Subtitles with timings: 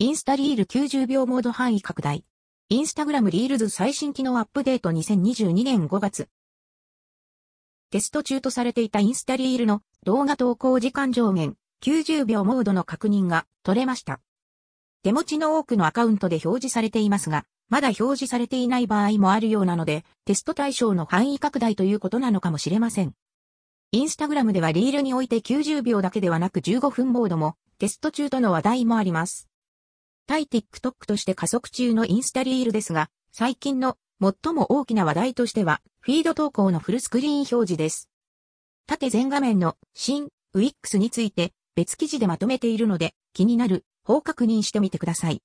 [0.00, 2.24] インスタリール90秒モード範囲拡大。
[2.68, 6.28] インスタグラムリールズ最新機能アップデート2022年5月。
[7.92, 11.54] テスト中とされていたインスタリールの動画投稿時間上限
[11.84, 14.18] 90秒モードの確認が取れました。
[15.04, 23.14] 手持ちの多くのアカウントで表示されていますが、まだ表示されていない場合もあるようなので、テスト対象の範囲拡大ということなのかもしれません。
[23.92, 29.48] インスタグラムではリールにおいて90秒だけではなく15分モードもテスト中との話題もあります。
[30.26, 38.08] 対 TikTok として加速中のインスタリールですが、最近の最も大きな話題としては、フィード投稿のフルスクリーン表示です。
[38.86, 45.42] 縦全画面の新 Wix について別記事でまとめているので、気になる方確認してみてください。